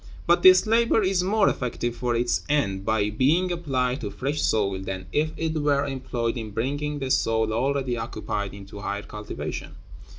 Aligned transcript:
But 0.25 0.41
this 0.41 0.65
labor 0.65 1.03
is 1.03 1.21
more 1.21 1.47
effective 1.47 1.95
for 1.95 2.15
its 2.15 2.41
end 2.49 2.83
by 2.83 3.11
being 3.11 3.51
applied 3.51 4.01
to 4.01 4.09
fresh 4.09 4.41
soil 4.41 4.79
than 4.79 5.05
if 5.11 5.31
it 5.37 5.53
were 5.53 5.85
employed 5.85 6.37
in 6.37 6.49
bringing 6.49 6.97
the 6.97 7.11
soil 7.11 7.53
already 7.53 7.95
occupied 7.97 8.51
into 8.55 8.79
higher 8.79 9.03
cultivation. 9.03 9.75